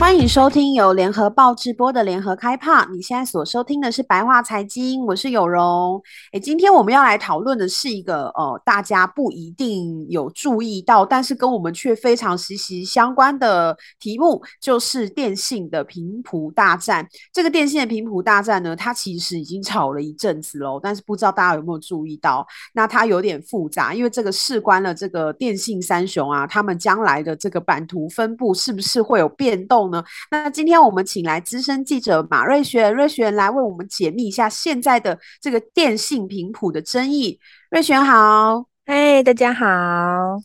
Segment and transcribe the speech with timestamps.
[0.00, 2.86] 欢迎收听由联合报直播的联合开趴。
[2.86, 6.02] 你现在所收听的是白话财经，我是有容。
[6.32, 17.06] 诶，今天我们要来讨论的是一个呃，大家不一定有注意到，但是跟我们却非常息息相关的题目，就是电信的频谱大战。
[17.30, 22.44] 这个电信的频谱大战呢，它其实已经吵了一阵子喽，但是不知道大家有没有注意到？
[22.72, 29.89] 那它有点复杂，因为这个事关了这个电信三雄啊，他们将来的这个版图分布是不是会有变动？
[30.30, 37.38] 那今天我们请来资深记者马瑞璇，瑞璇来为我们解密一下现在的这个电信频谱的争议。
[37.70, 39.66] 瑞璇好，嗨，大家好。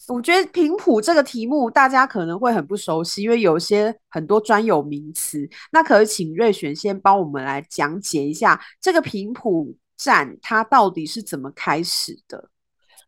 [0.07, 5.47] 我觉得频谱这个题目大家可能会很不熟悉，因为有些很多专有名词。
[5.71, 12.49] 那可以请瑞璇先帮我们来讲解一下这个频谱战它到底是怎么开始的？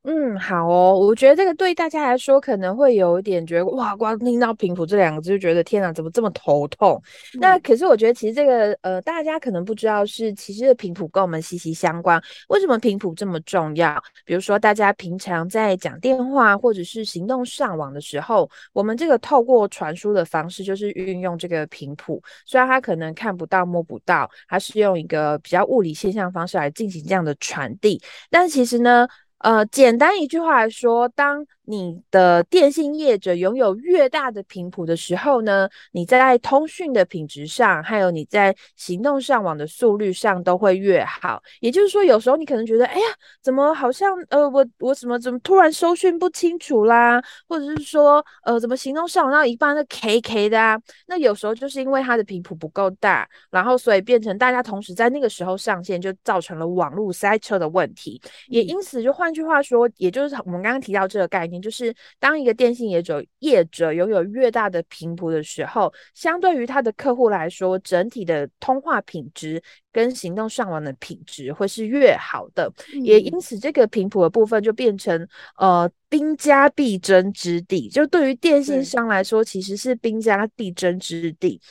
[0.04, 0.98] 嗯，好哦。
[0.98, 7.02] 我觉得这个对大家来说可能会有一点觉得哇，光听到频谱这两个字就觉得天哪，怎么这么头痛？
[7.34, 12.22] 嗯、那可是我觉得其实这个呃，大家可能不知道是其实频谱跟我们息息相关。
[12.48, 14.02] 为什么频谱这么重要？
[14.24, 22.24] 比如说大家平常在讲电话或者是行动上网的时候，我们这个透过传输的方式就是运用这个频谱。
[22.46, 29.08] 虽然它可能看不到摸不到，它是用一个比较物理现象方式来进行这样的传递，但其实呢，
[29.40, 41.44] 呃，简单一句话来说，当你的电信业者拥有越大的频谱的时候呢，你在通讯的品质上，还有你在行动上网的速率上都会越好。
[41.60, 43.06] 也就是说，有时候你可能觉得，哎呀，
[43.42, 50.80] 怎么好像呃，我我怎么怎么突然收讯不清楚啦，或者是说，呃，怎么行动上网到一半那 K K 的啊？
[51.08, 58.22] 那有时候就是因为它的频谱不够大，然后所以变成大家同时在那个时候上线，就造成了网络塞车的问题。
[58.48, 61.57] 也因此，就换句话说，也就是我们刚刚提到这个概念。
[61.62, 72.72] 就是当一个电信业者业者拥有越大的频谱的时候，相对于他的客户来说，整体的通话品质跟行动上网的品质会是越好的。
[72.94, 77.90] 嗯、也因此，这个频谱的部分就变成呃兵家必争之地。
[77.90, 81.62] 就对于电信商来说，其实是兵家必争之地。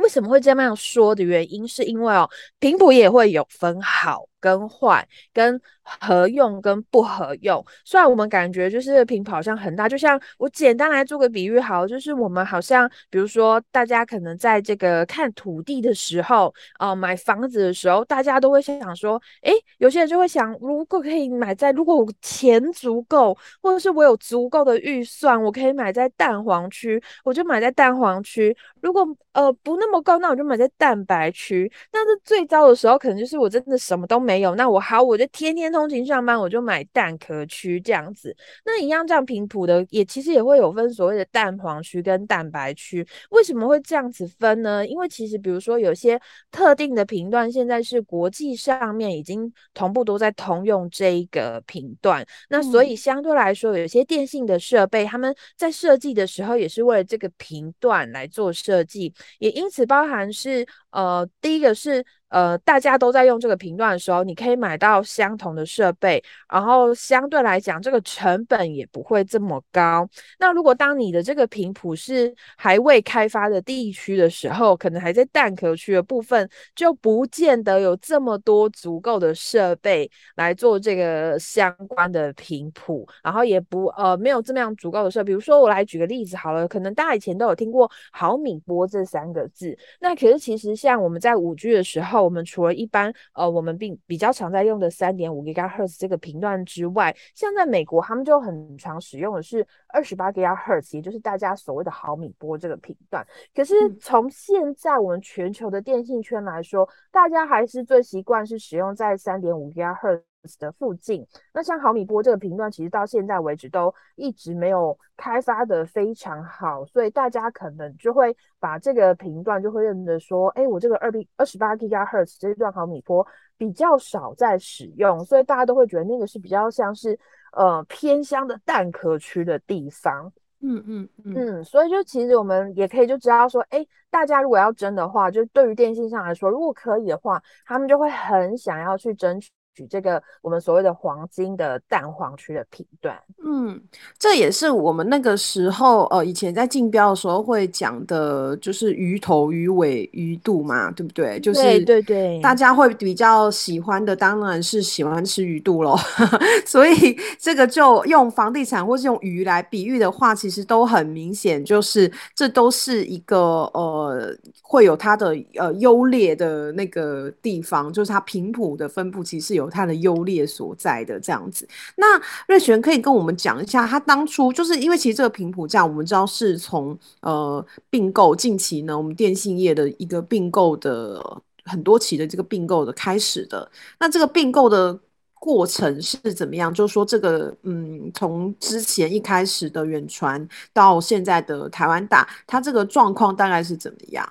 [0.00, 2.28] 为什么会这么样说的原因，是因为哦，
[2.60, 5.60] 频谱也会有分好跟坏跟。
[6.02, 31.72] 合用跟不合用，虽然我们感觉就是频谱好像很大，就像我简单来做个比喻，好，就是我们好像，比如说大家可能在这个看土地的时候，呃，买房子的时候，大家都会想说，诶，有些人就会想，如果可以买在，如果我钱足够，或者是我有足够的预算，我可以买在蛋黄区，我就买在蛋黄区；如果呃不那么高，那我就买在蛋白区。
[31.90, 35.72] 但是最糟的时候，可能就是我真的什么都没有，那我好，我就天天。
[35.72, 38.36] 通勤上班，我就买蛋壳区这样子。
[38.62, 43.06] 那一样这样频谱的，也其实也会有分所谓的蛋黄区跟蛋白区。
[43.30, 44.86] 为什么会这样子分呢？
[44.86, 52.22] 因为其实比如说有些特定的频段，现在是国际上面已经同步都在通用这一个频段。
[52.50, 62.04] 那所以相对来说，有些电信的设备，他们在设计的时候也是为了这个频段来做设计，也因此包含是呃，第一个是。
[62.30, 66.22] 呃，大家都在用这个频段的时候，你可以买到相同的设备，
[66.52, 70.06] 然后相对来讲，这个成本也不会这么高。
[70.38, 76.46] 那如果当你的这个频谱是还未开发的地区的时候，可能还在蛋壳区的部分，
[76.76, 85.24] 就不见得有这么多足够的设备来做这个相关的频谱，然后也不呃没有这么样足够的设。
[85.24, 92.28] 比如说，我来举个例子好了，可能大家以前都有听过毫米波这三个字，那可是其实像我们在五 G 的时候。
[92.28, 103.26] 我们除了一般呃，我们并比较常在用的三点五 GHz 这个频段之外，像在美国，他们就很常使用的是二十八 GHz，也就是大家所谓的毫米波这个频段。
[103.54, 110.27] 可是从现在我们全球的电信圈来说，大家还是最习惯是使用在三点五 GHz。
[110.58, 123.26] 的附近，那像毫米波这个频段，其实到现在为止都一直没有开发的非常好，所以大家可能就会把这个频段就会认得说，哎，我这个二 B 二十八 GHz 这一段毫米波
[123.56, 127.18] 比较少在使用，所以大家都会觉得那个是比较像是
[127.52, 130.32] 呃偏乡的蛋壳区的地方。
[130.60, 139.50] 嗯嗯嗯，嗯，所以就其实我们也可以就知道说，哎，大家如果要争的话，就对于电信上来说，如果可以的话，他们就会很想要去争取。
[139.78, 143.16] 取这个我们所谓的黄金的蛋黄区的频段。
[143.44, 143.80] 嗯，
[144.18, 151.38] 这也是我们那个时候呃，以前在竞标的时候会讲的，就是鱼头、鱼尾、鱼肚嘛，对不对？
[151.40, 155.96] 就是对对对，大家会比较喜欢的当然是喜欢吃鱼肚喽。
[156.66, 163.38] 所以这个就用房地产或是用鱼来比喻的话，其实都很明显，就是这都是一个
[163.74, 171.68] 呃会有它的呃优劣的那个地方，就是它频谱的分布其实有它的优劣所在的这样子。
[171.96, 183.70] 那瑞璇可以跟我们讲一下，他当初就是因为其实这个频谱价我们知道是从呃并购近期呢，我们电信业的一个并购的很多期的这个并购的开始的。
[183.98, 184.98] 那这个并购的
[185.34, 186.72] 过程是怎么样？
[186.72, 194.28] 就是说这个嗯，从之前一开始的远传到现在的台湾大，它这个状况大概是怎么样？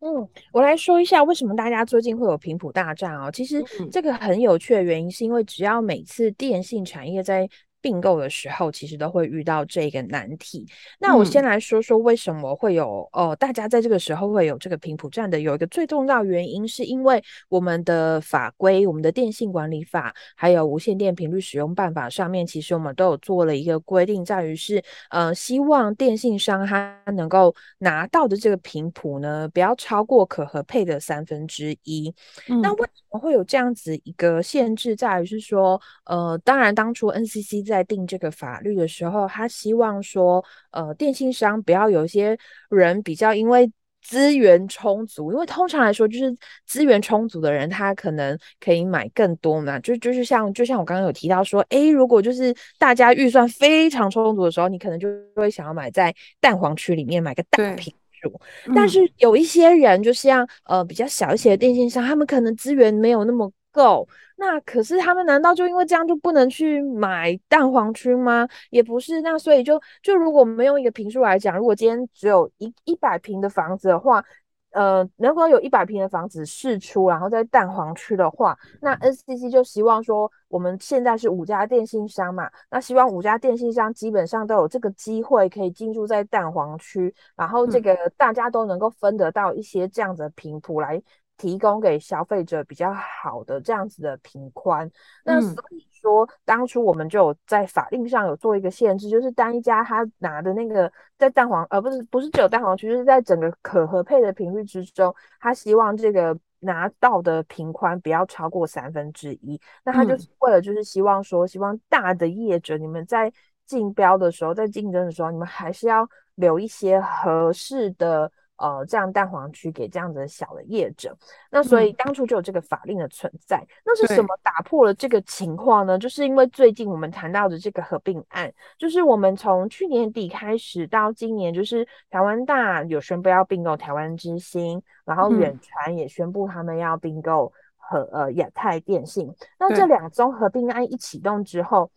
[0.00, 3.30] 嗯，我来说一下为什么大家最近会有频谱大战哦。
[3.30, 3.62] 其实
[3.92, 7.46] 这个很有趣的原因，是因为只要每次电信产业在
[7.80, 10.66] 并购的时候，其实都会遇到这个难题。
[10.98, 32.14] 那我先来说说为什么会有哦、大家在这个时候会有这个频谱站的，有一个最重要原因，是因为我们的法规，我们的电信管理法，还有无线电频率使用办法上面，其实我们都有做了一个规定，在于是呃，希望电信商他能够拿到的这个频谱呢，不要超过可合配的三分之一。
[32.48, 34.94] 嗯、那为什么会有这样子一个限制？
[34.94, 37.69] 在于是说，呃，当然当初 NCC。
[37.70, 42.36] 在定这个法律的时候，他希望说，呃，电信商不要有一些
[42.68, 43.70] 人比较因为
[44.02, 46.34] 资源充足，因为通常来说，就是
[46.66, 49.78] 资源充足的人，他可能可以买更多嘛。
[49.80, 58.40] 就就是像就像我刚刚有提到说，诶，如果就是大家预算非常充足的时候，你可能就会想要买在蛋黄区里面买个大频数。
[58.74, 64.08] 但是有一些人，就像呃比较小一些的电信商，他们可能资源没有那么够。
[64.40, 68.48] 那可是他们难道就因为这样就不能去买蛋黄区吗？
[68.70, 74.24] 也不是，那所以就就如果我们用一个坪数来讲，如果今天只有一一百平的房子的话，
[74.70, 91.02] 呃，能够有一百平的房子试出，然后在蛋黄区的话，那 NCC 就希望说，我们现在是五家电信商嘛，那希望五家电信商基本上都有这个机会可以进驻在蛋黄区，然后这个大家都能够分得到一些这样子的频谱来。
[91.40, 94.90] 提供给消费者比较好的这样子的平宽，
[95.24, 109.58] 那所以说当初我们就有在法令上有做一个限制，就是单一家他拿的那个在蛋黄，呃，不是不是只有蛋黄区，就是在整个可合配的频率之中，他希望这个拿到的平宽不要超过三分之一。
[109.82, 113.32] 那他就是为了就是希望说，希望大的业者你们在
[113.64, 118.30] 竞标的时候，在竞争的时候，你们还是要留一些合适的。
[118.60, 121.16] 呃，这样蛋黄区给这样子的小的业者，
[121.50, 123.56] 那所以当初就有这个法令的存在。
[123.56, 125.98] 嗯、那是什么打破了这个情况呢？
[125.98, 139.34] 就是因为最近我们谈到的这个合并案，就是我们从去年底开始到今年，就是台湾大有宣布要并购台湾之星，然后远传也宣布他们要并购和呃亚太电信。
[139.58, 141.90] 那这两宗合并案一启动之后。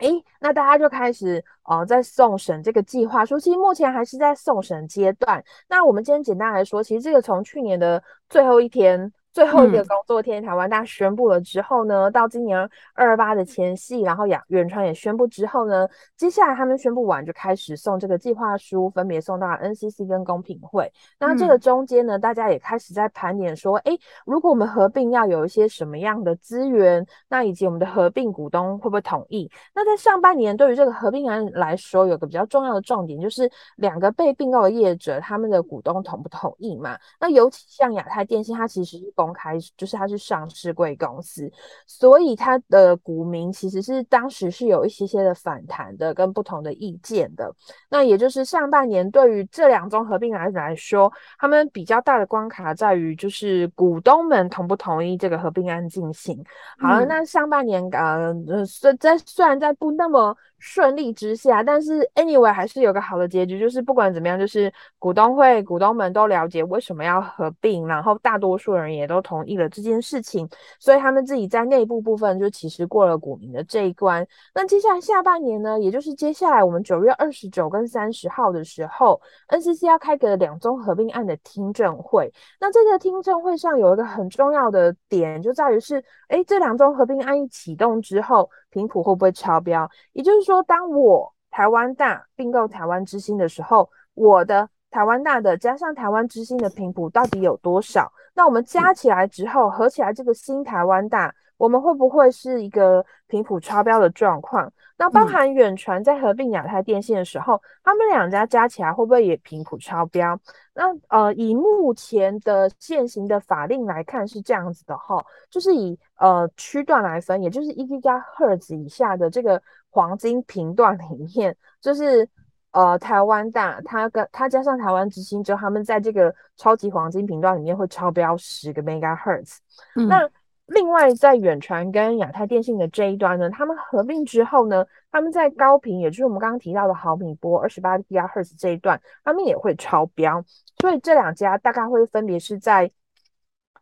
[0.00, 0.08] 哎，
[0.40, 5.42] 那大家就开始呃在送审这个计划说，其实目前还是在送审阶段。
[5.68, 9.12] 那我们今天简单来说，其实这个从去年的最后一天。
[9.32, 12.58] 最后一个工作天，台湾大宣布了之后呢，到今年
[12.94, 20.92] 二二八的前夕，然后亚远传也宣布之后呢，接下来他们宣布完就开始送这个计划书，分别送到 NCC 跟公平会。
[21.20, 29.48] 那这个中间呢，大家也开始在盘点说，哎，如果我们合并要有一些什么样的资源，那以及我们的合并股东会不会同意？
[29.72, 36.98] 那在上半年，对于这个合并案来说，有个比较重要的重点，就是两个被并购的业者，他们的股东同不同意嘛？
[37.20, 39.12] 那尤其像亚太电信，它其实是。
[39.20, 41.50] 公开就是它是上市贵公司，
[41.86, 47.52] 所以它的股民其实是当时是有一些些的反弹的，跟不同的意见的。
[47.90, 56.42] 那也就是上半年对于这两宗合并来来说，他们比较大的关卡在于就是股东们同不同意这个合并案进行。
[56.78, 58.32] 好了，嗯、那上半年呃，
[58.64, 60.34] 虽在虽然在不那么。
[60.60, 70.46] 顺利之下，但是 anyway 还是有个好的结局，就是不管怎么样，就是股东会股东们都了解为什么要合并，然后大多数人也都同意了这件事情，
[70.78, 74.24] 所以他们自己在内部部分就其实过了股民的这一关。
[74.54, 82.30] 那接下来下半年呢，也就是接下来我们九月二十九跟三十号的时候，NCC 要开个两宗合并案的听证会。
[82.60, 88.50] 那这个听证会上有一个很重要的点，就在于是，诶，这两宗合并案一启动之后。
[88.70, 89.88] 频谱会不会超标？
[90.12, 98.12] 也就是说，当我台湾大并购台湾之星的时候，我的台湾大的加上台湾之星的频谱到底有多少？
[98.34, 104.72] 那我们加起来之后，合起来这个新台湾大我们会不会是一个频谱超标的状况？
[104.96, 110.38] 那包含远传在合并亚太电信的时候，嗯、他们两家加起来会不会也频谱超标？
[110.72, 122.26] 那呃，以目前的现行的法令来看是这样子的哈，就是以呃区段来分，也就是一 GHz 以下的这个黄金频段里面，就是
[122.72, 129.58] 呃台湾大，它跟它加上台湾之星之后，他们在这个超级黄金频段里面会超标十个 Megahertz。
[129.96, 130.28] 嗯、那
[130.72, 140.44] 另外，在远传跟亚太电信的这一端呢，他们合并之后呢，他们在高频，也就是我们刚刚提到的毫米波二十八 GHz 这一段，他们也会超标。
[140.78, 142.88] 所以这两家大概会分别是在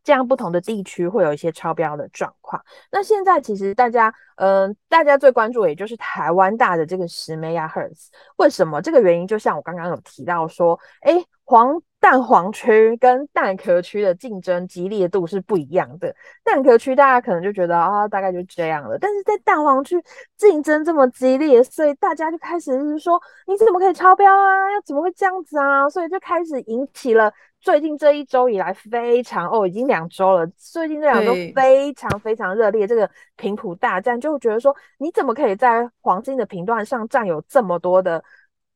[0.02, 2.64] 这样不同的地区会有一些超标的状况。
[2.90, 8.08] 那现在其实大家，嗯、大家最关注也就是台湾大的这个十 MHz。
[8.36, 8.80] 为什么？
[8.80, 11.82] 这个原因就像我刚刚有提到说，诶，黄。
[12.00, 16.14] 蛋黄区跟蛋壳区的竞争激烈度是不一样的。
[16.44, 18.96] 蛋壳区大家可能就觉得啊，大概就这样了。
[18.98, 19.96] 但是在蛋黄区
[20.36, 24.72] 竞争这么激烈，所以大家就开始就是说，你怎么可以超标啊？
[24.72, 25.88] 要怎么会这样子啊？
[25.90, 38.22] 所以就开始引起了最近这一周以来非常哦，已经两周了，最近这两周非常非常热烈这个频谱大战，就会觉得说，你怎么可以在黄金的频段上占有这么多的？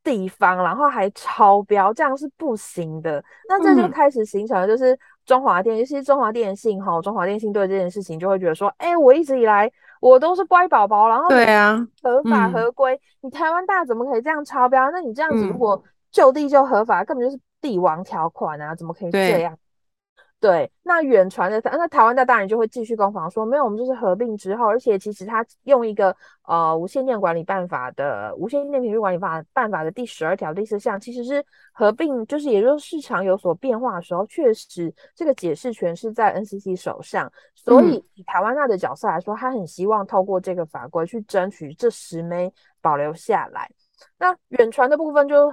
[0.03, 3.23] 地方，然后还超标，这样是不行的。
[3.49, 14.91] 那这就开始形成了，就是中华电，尤其是中华电信哈，中华电信对这件事情就会觉得说，哎、欸，我一直以来我都是乖宝宝，然后对啊，合法合规，嗯、你台湾大怎么可以这样超标？
[14.91, 19.57] 那你这样子如果就地就合法，根本就是帝王条款啊，怎么可以这样？
[20.43, 26.13] 对，那远传的那台湾大当然就会继续攻防说，没有，我们就是合并之后，而且其实他用一个
[26.49, 43.71] 呃无线电管理办法的无线电频率管理法办法的第十二条第四项，其实是合并，就是也就是市场有所变化的时候，确实这个解释权是在 NCC 手上，所以以台湾大的角色来说，他很希望透过这个法规去争取这十枚保留下来。
[44.19, 45.53] 那远传的部分就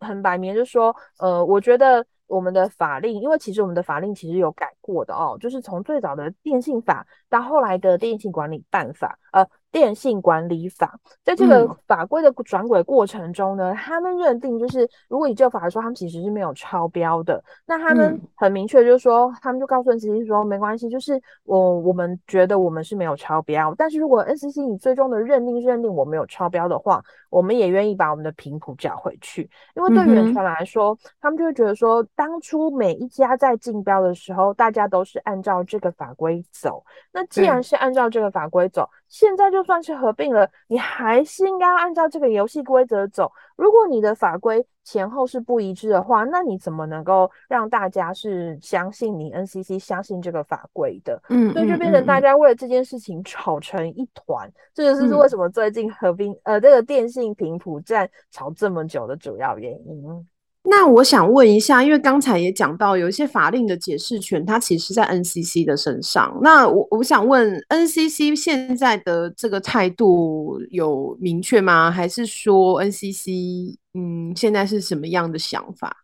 [0.00, 2.04] 很摆明，就是说，呃，我觉得。
[2.26, 9.46] 我们的法令，因为其实我们的法令其实有改过的哦，就是从最早的电信法到后来的电信管理办法，呃。
[9.74, 17.42] 电信管理法，在这个法规的转轨过程中呢，嗯、他们认定就是，如果以旧法来说，他们其实是没有超标的。
[17.66, 23.74] 那他们很明确，就是说，嗯、他们就告诉 NCC 说，没关系，就是我我们觉得我们是没有超标。
[23.76, 29.50] 但是如果 NCC 你最终的认定是认定我没有超标的话，我们也愿意把我们的频谱缴回去。
[29.74, 36.84] 因为对远传来说，嗯、他们就会觉得说，当初每一家在竞标的时候，大家都是按照这个法规走。
[37.10, 43.30] 那既然是按照这个法规走，嗯、现在就算是合并了，你还是应该要按照这个游戏规则走。
[43.54, 51.22] 如果你的法规前后是不一致的话，那你怎么能够让大家是相信你 NCC 相信这个法规的？
[51.28, 54.48] 嗯，所以就变成大家为了这件事情吵成一团。
[54.48, 60.28] 嗯、这就是为什么最近合并、嗯、呃这个电信频谱站吵这么久的主要原因。
[60.66, 66.38] 那我想问一下，因为刚才也讲到有一些法令的解释权，它其实在 NCC 的身上。
[66.42, 71.90] 那我我想问，NCC 现在的这个态度有明确吗？
[71.90, 75.94] 还是说 NCC 嗯现在是什么样的想法？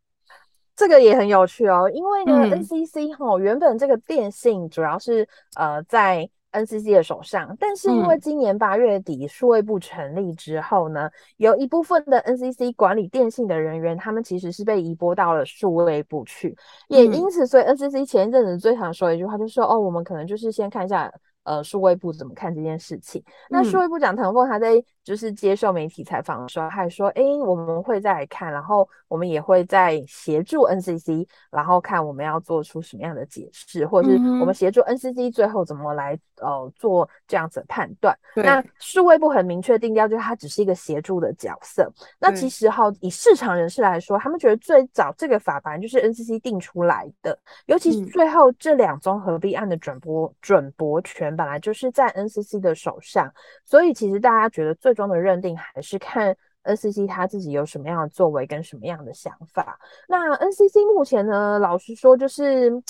[0.77, 5.27] 这个也很有趣哦，因为呢、嗯、NCC 哈原本这个电信主要是
[5.57, 6.29] 呃在。
[6.53, 16.57] NCC 的手上，但是因为今年八月底数位部成立之后呢，嗯、有一部分的 NCC 管理电信的人员，他们其实是被移拨到了数位部去，
[16.89, 21.13] 也因此，所以 NCC 前一阵子最常说一句话，就是说哦，我们可能就是先看一下。
[21.45, 23.23] 呃，数位部怎么看这件事情？
[23.49, 41.91] 那数位部长唐凤他在就是接受媒体采访的时候，他还说：“哎，我们会再来看，然后我们也会再协助 NCC，然后看我们要做出什么样的解释，或者是我们协助 NCC 最后怎么来呃做这样子的判断。”那数位部很明确定调，就是它只是一个协助的角色。
[42.21, 51.30] 那其实哈，以市场人士来说，他们觉得最早这个法版就是 NCC 定出来的，尤其是最后这两宗合并案的转播转播权。
[51.37, 53.33] 本来就是在 NCC 的手上，
[53.65, 59.79] 所以其实大家觉得最终的认定还是看 NCC 他自己有什么样的作为跟什么样的想法。
[60.09, 62.83] 那 NCC 目前呢，老实说就是。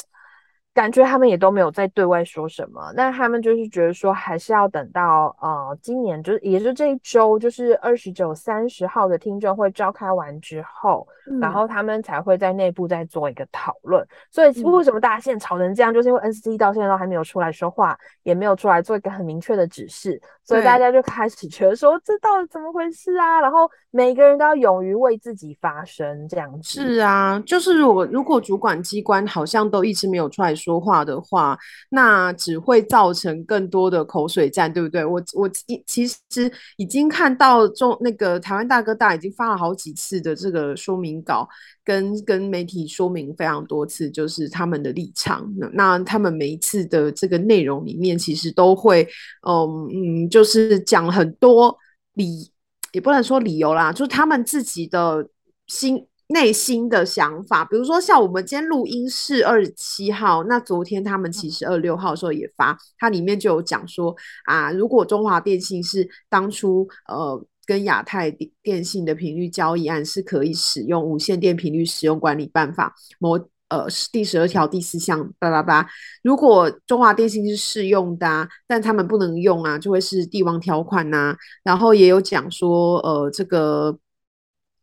[0.72, 14.06] 感觉他们也都没有在对外说什么，那他们就是觉得说，还是要等到呃今年就是也就这一周，就是二十九、三十号的听证会召开完之后，嗯、然后他们才会在内部再做一个讨论。
[14.30, 23.40] 所以为什么大家现在吵成这样，就是因为 NCC 到现在都还没有出来说话，也没有出来做一个很明确的指示，所以大家就开始觉得说，这到底怎么回事啊？
[23.40, 26.80] 然后每个人都要勇于为自己发声，这样子。
[26.80, 30.54] 是啊，就是如果如果主管机关好像都一直没有出来。
[30.60, 35.04] 说话的话，那只会造成更多的口水战，对不对？
[35.04, 35.48] 我我
[35.86, 41.48] 其实已经看到中那个台湾大哥大已经发了好几次的这个说明稿，
[41.82, 45.50] 跟跟媒体说明非常多次，就是他们的立场。
[45.72, 49.08] 那他们每一次的这个内容里面，其实都会，
[49.48, 51.74] 嗯嗯，就是讲很多
[52.14, 52.50] 理，
[52.92, 55.26] 也不能说理由啦，就是他们自己的
[55.66, 56.06] 心。
[56.32, 68.30] 内心的想法，比如说像我们今天录音是二十七号，那昨天他们其实二十六号的时候也发，它里面就有讲说啊，如果中华电信是当初呃跟亚太
[68.62, 73.36] 电信的频率交易案是可以使用无线电频率使用管理办法某
[73.68, 75.84] 呃第十二条第四项巴拉巴，
[76.22, 83.98] 如果中华电信是适用的啊，但他们不能用啊，就会是帝王条款呐、啊，然后也有讲说呃这个。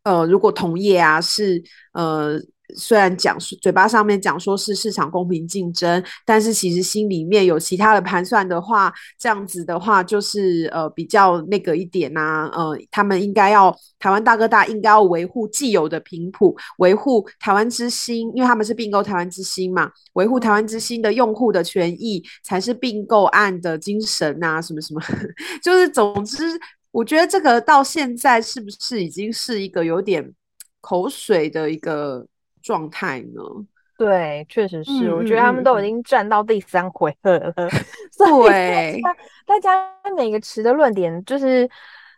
[0.08, 1.62] 呃，如果同业啊是
[1.92, 2.38] 呃，
[2.76, 25.00] 虽然讲嘴巴上面讲说是市场公平竞争，但是其实心里面有其他的盘算的话，这样子的话就是呃比较那个一点呐、呃，他们应该要台湾大哥大应该要维护既有的频谱，维护台湾之星，因为他们是并购台湾之星嘛，维护台湾之星的用户的权益才是并购案的精神啊，什么什么，
[25.62, 26.58] 就是总之。
[26.90, 30.32] 我觉得这个到现在是不是已经是一个有点
[30.80, 32.26] 口水的一个
[32.62, 33.42] 状态呢？
[33.96, 35.08] 对，确实是。
[35.08, 37.52] 嗯、我觉得他们都已经站到第三回合了。
[38.16, 39.00] 对，
[39.46, 41.68] 大家每个词的论点就是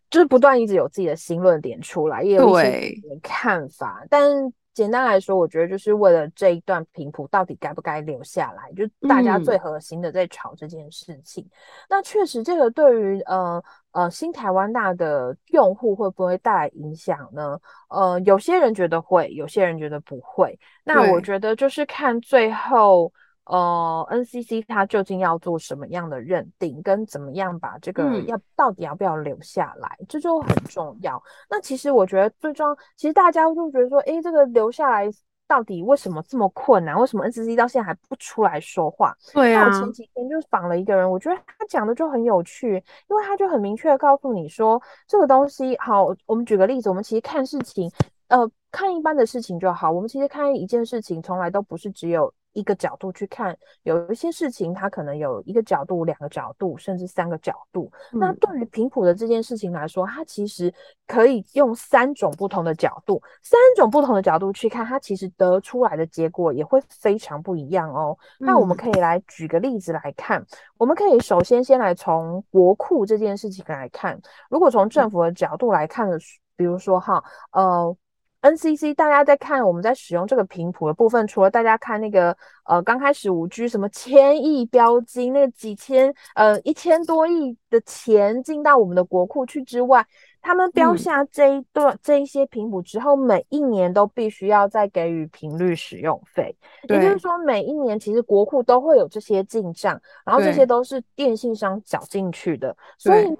[0.08, 4.52] 就是不断一直有自己的新论点出来，也有一些看法，但。
[4.72, 11.44] 简单来说，我觉得就是为了这一段频谱到底该不该留下来，就大家最核心的在吵这件事情。
[11.44, 11.50] 嗯、
[11.90, 13.62] 那确实，这个对于呃
[13.92, 17.58] 呃新台湾大的用户会不会带来影响呢？
[17.88, 20.58] 呃，有些人觉得会，有些人觉得不会。
[20.84, 23.12] 那我觉得就是看最后。
[23.44, 31.20] 呃，NCC 它究竟要做什么样的认定，跟怎么样把这个要、嗯、到底要不要留下来，这就很重要。
[31.48, 35.10] 那其实我觉得最重要，其实大家就觉得说，诶，这个留下来
[35.50, 36.96] 到底为什么这么困难？
[36.96, 39.12] 为什么 NCC 到现在还不出来说话？
[39.34, 39.66] 对啊。
[39.66, 42.74] 我前几天就访了一个人，我觉得他讲的就很有趣，
[43.08, 47.90] 因为他就很明确的告诉你说，这个东西好，我们举个例子，我们其实看事情，
[48.28, 49.90] 呃，看一般的事情就好。
[49.90, 52.32] 我们其实看一件事情，从来都不是只有。
[52.52, 57.90] 一个角度去看，有一些事情它可能有一个角度、两个角度，甚至三个角度。
[58.12, 60.72] 嗯、那对于频谱的这件事情来说，它其实
[61.06, 68.16] 可以用三种不同的角度，三种不同的角度去看，它其实得出来的结果也会非常不一样哦。
[68.40, 70.44] 嗯、那我们可以来举个例子来看，
[70.76, 74.20] 我们可以首先先来从国库这件事情来看。
[74.48, 76.20] 如果从政府的角度来看的，嗯、
[76.56, 77.96] 比如说哈，呃。
[78.42, 90.06] NCC，大家在看我们在使用这个频谱的部分，除了大家看那个呃刚开始五 G 什么千亿标金，那个几千呃一千多亿的钱进到我们的国库去之外，
[90.40, 96.56] 他们标下这一段、嗯、这一些频谱之后，每一年都必须要再给予频率使用费，
[96.88, 103.36] 也就是说每一年其实国库都会有这些进账，然后这些都是电信商缴进去的，所以呢。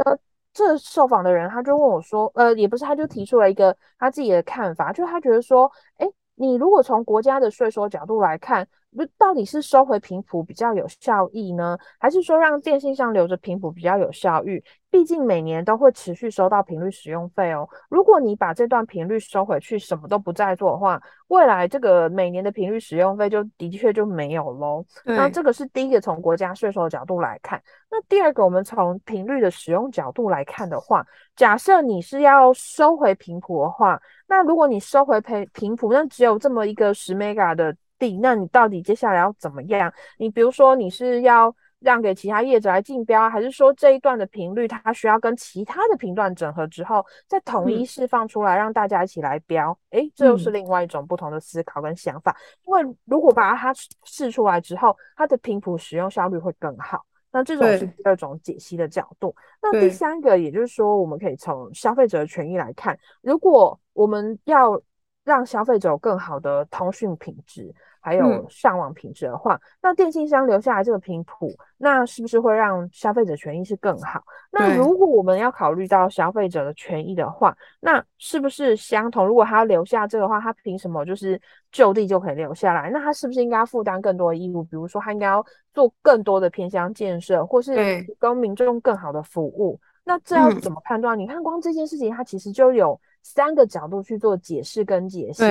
[0.52, 14.62] 这受访的人他就问我说，呃，也不是，他就提出了一个他自己的看法，就他觉得说，哎，你如果从国家的税收角度来看，不到底是收回频谱比较有效益呢，还是说让电信上留着频谱比较有效益？
[14.90, 17.68] 毕竟每年都会持续收到频率使用费哦。
[17.88, 24.85] 如果你把这段频率收回去，什么都不再做的话，未来这个每年的频率使用费就的确就没有喽。
[25.05, 27.62] 那这个是第一个从国家税收的角度来看。
[27.88, 37.72] 那第二个，我们从频率的使用角度来看的话，假设你是要收回频谱的话，那如果你收回频频谱，那只有这么一个十 mega 的。
[38.20, 39.92] 那你到底接下来要怎么样？
[40.16, 49.76] 你比如说你是要让给其他业者来竞标，还是说这一段的频率它需要跟其他的频段整合之后再统一释放出来，让大家一起来标？
[49.90, 52.32] 诶、嗯，这又是另外一种不同的思考跟想法。
[52.32, 53.72] 嗯、因为如果把它
[54.04, 57.02] 试出来之后，它的频谱使用效率会更好。
[57.32, 59.34] 那这种是第二种解析的角度。
[59.62, 64.78] 那第三个，也就是说，我们可以从消费者的权益来看，如果我们要
[65.24, 67.74] 让消费者有更好的通讯品质。
[68.00, 74.22] 还有上网品质的话，嗯、那电信商留下来这个频谱，那是不是会让消费者权益是更好？
[74.50, 79.26] 那如果我们要考虑到消费者的权益的话，那是不是相同？
[79.26, 82.90] 如果他要留下这个的话，他凭什么就是就地就可以留下来？
[82.90, 84.62] 那他是不是应该要负担更多的义务？
[84.64, 89.78] 比如说，他应该要做更多的偏乡建设，或是提供民众更好的服务？
[90.02, 91.16] 那这要怎么判断？
[91.16, 95.44] 嗯、你看，光这件事情，它其实就有三个角度去做解释跟解析。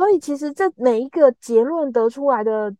[0.00, 2.74] 所以其实这每一个结论得出来的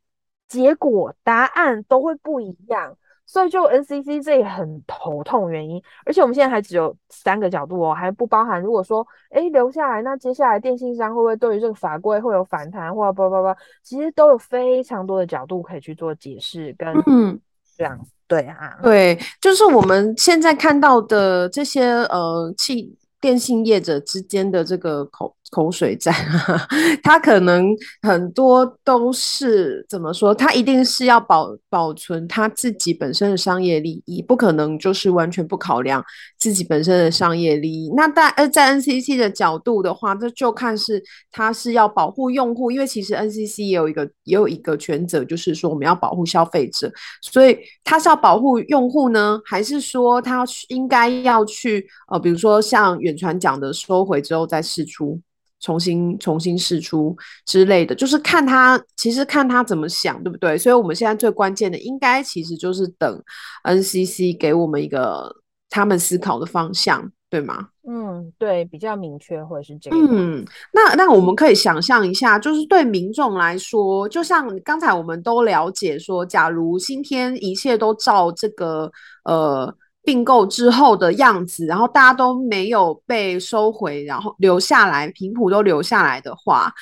[0.49, 2.97] 结果答案都会不一样。
[3.27, 17.39] 所以就 NCC 这也很头痛原因，而且我们现在还只有三个角度哦，还不包含如果说哎留下来，那接下来电信商会不会对于这个法规会有反弹，或者叭叭叭，其实都有非常多的角度可以去做解释跟嗯
[17.77, 25.37] 这样对啊，对，就是我们现在看到的这些呃气电信业者之间的这个口。
[25.51, 26.15] 口水战，
[27.03, 27.67] 他可能
[28.03, 30.35] 很多都是怎么说？
[30.35, 36.05] 他一定是要保保存他自己本身的商业利益，不可能就是完全不考量
[36.39, 37.93] 自己本身的商业利益。
[37.97, 46.91] 那在呃在 NCC 的角度的话，这就看是他是要保护用户，因为其实 NCC 也有一个也有一个权责，就是说我们要保护消费者，
[47.23, 55.21] 所以他是要保护用户呢，还是说他应该要去呃，比如说像远传讲的，收回之后再释出？
[55.61, 60.57] 重新重新试出之类的，就是看他，其实看他怎么想，对不对？
[60.57, 63.23] 所以我们现在最关键的，应该其实就是等
[63.65, 65.35] NCC 给我们一个
[65.69, 67.69] 他们思考的方向，对吗？
[67.87, 69.97] 嗯，对，比较明确，或者是这个。
[69.97, 78.91] 嗯，那那我们可以想象一下，就是对民众来说，就像刚才我们都了解说，假如今天一切都照这个
[79.25, 79.75] 呃。
[80.03, 86.73] 并购之后的样子，然后大家都没有被收回，然后留下来，频谱都留下来的话，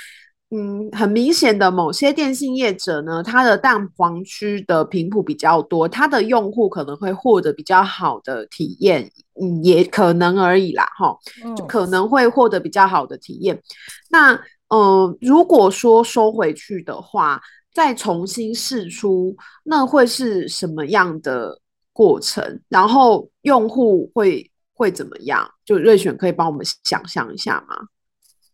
[0.50, 11.18] 嗯，很明显的某些电信业者呢，它的蛋黄区的频谱比较多，它的用户可能会获得比较好的体验，嗯，也可能而已啦，哈，
[11.56, 13.56] 就可能会获得比较好的体验。
[13.56, 13.62] 嗯、
[14.10, 14.32] 那，
[14.68, 17.42] 嗯、呃，如果说收回去的话，
[17.74, 21.60] 再重新释出，那会是什么样的？
[21.98, 25.44] 过程，然后用户会会怎么样？
[25.64, 27.76] 就瑞选可以帮我们想象一下吗？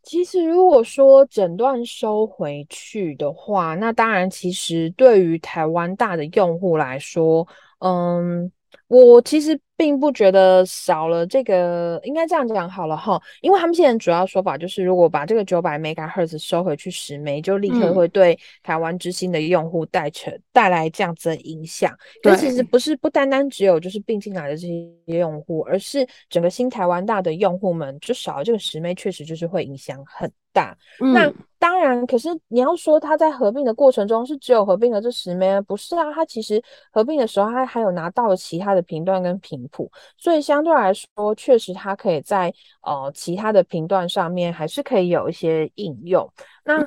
[0.03, 7.47] 其实如果说诊断收回去的话，那当然，其实对于台湾大的用户来说，
[7.81, 8.51] 嗯。
[8.89, 21.93] 我其实并不觉得少了这个，应该这样讲好了哈，因为他们现在主要说法就是，如果把这个九百 megahertz 收回去十枚，就立刻会对台湾之星的用户带成带来这样子的影响。
[22.23, 30.75] 但其实不是不单单只有就是并进来的这些用户，而是整个新台湾大的用户们，就少了这个十枚，确实就是会影响很大。
[31.03, 36.13] 嗯、那当然，可是你要说它在合并的过程中是只有合并了这十枚，不是啊？
[36.15, 36.63] 它其实
[36.93, 46.31] 合并的时候，它还有拿到了其他的频段跟频谱，所以相对来说，确实它可以在呃其他的频段上面还是可以有一些应用。
[46.65, 46.85] 那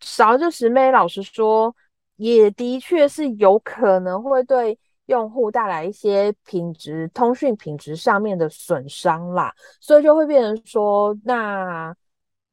[0.00, 1.74] 少了这十枚，老实说，
[2.16, 11.96] 也的确是有可能会对用户带来一些品质、通讯品质上面的损伤啦，所以就会变成说那。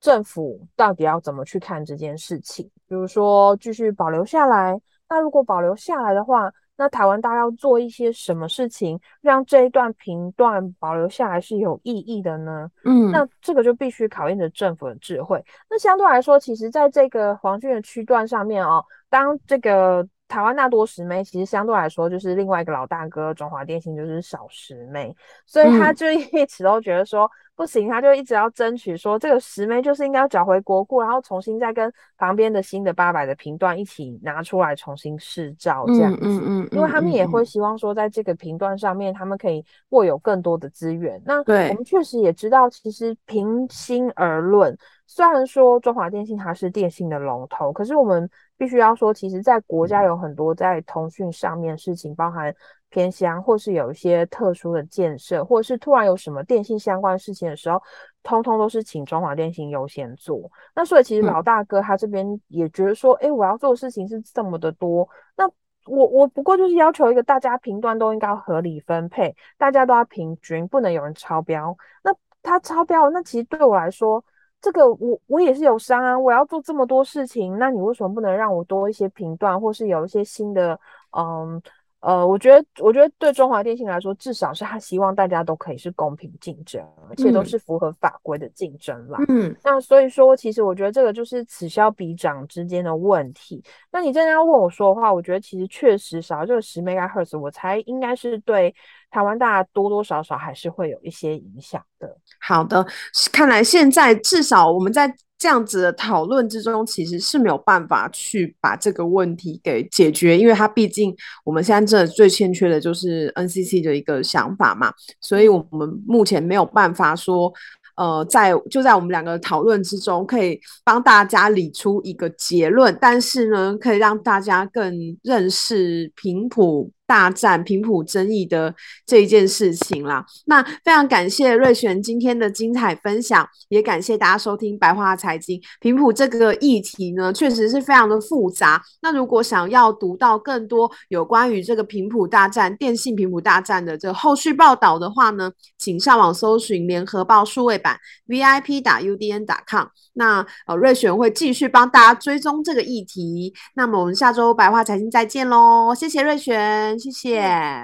[0.05, 2.63] 政府到底要怎么去看这件事情？
[2.87, 12.69] 比如说继续保留下来，那如果保留下来的话，那台湾大家要做一些什么事情，让这一段频段保留下来是有意义的呢？
[12.83, 15.43] 嗯，那这个就必须考验着政府的智慧。
[15.67, 20.07] 那相对来说，其实在这个黄金的区段上面哦，当这个。
[20.27, 41.21] 台湾大多十妹，其实相对来说就是另外一个老大哥中华电信就是少十妹，所以他就一直都觉得说不行，他就一直要争取说这个十妹就是应该要缴回国库，然后重新再跟旁边的新的八百的频段一起拿出来重新试照这样子，嗯嗯，因为他们也会希望说在这个频段上面他们可以握有更多的资源。
[41.23, 44.75] 那我们确实也知道，其实平心而论，
[45.07, 48.29] 虽然说中华电信它是电信的龙头，可是我们。
[48.57, 52.55] 必须要说，其实，在国家有很多在通讯上面事情，包含
[52.87, 57.83] 偏乡，或是有一些特殊的建设，或者是突然有什么电信相关事情的时候，
[58.23, 60.49] 通通都是请中华电信优先做。
[60.73, 65.45] 那所以，其实老大哥他这边也觉得说，哎、嗯欸，我要做的事情是这么的多，那
[65.85, 71.75] 我我不过就是要求一个大家频段都应该合理分配，大家都要平均，不能有人超标。
[72.01, 74.23] 那他超标，那其实对我来说。
[74.65, 80.79] 这个我我也是有伤啊，我要做这么多事情，那你为什么不能让我多一些频段，或是有一些新的，
[81.11, 81.61] 嗯。
[82.05, 89.17] 呃，我觉得，我觉得对中华电信来说，至少是他希望大家都可以是公平竞争，而且都是符合法规的竞争啦。
[89.27, 93.63] 嗯，那所以说，其实我觉得这个就是此消彼长之间的问题。
[93.91, 98.75] 那你真的要问我说的话，我觉得其实确实少了这个十 MHz，我猜应该是对
[99.09, 102.15] 台湾大家多多少少还是会有一些影响的。
[102.39, 102.85] 好的，
[103.31, 105.11] 看来现在至少我们在。
[105.45, 117.53] 这样子的讨论之中，其实是没有办法去把这个问题给解决，因为它毕竟我们现在真的最欠缺的就是 NCC 的一个想法嘛，所以我们目前没有办法说，
[117.95, 126.89] 呃，在就在我们两个讨论之中，可以帮大家理出一个结论，但是呢，可以让大家更认识频谱。
[127.07, 128.73] 大战频谱争议的
[129.05, 135.61] 这一件事情啦，那非常感谢瑞璇今天的精彩分享，也感谢大家收听白话财经。
[135.79, 138.81] 频谱这个议题呢，确实是非常的复杂。
[139.01, 149.85] 那如果想要读到更多有关于这个频谱大战、电信频谱大战的这个后续报道的话呢，请上网搜寻联合报数位版 VIP 打 UDN 打 com。
[150.13, 153.53] 那呃，瑞璇会继续帮大家追踪这个议题。
[153.75, 156.94] 那么我们下周白话财经再见喽，谢谢瑞璇。
[156.97, 157.41] 谢谢，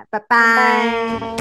[0.09, 0.27] 拜拜。
[0.29, 1.35] 拜拜。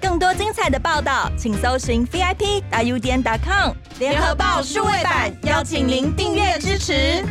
[0.00, 7.24] 更多精彩的报道，请搜寻 VIP 大 U 点 com 联合报数位版，邀请您订阅支持。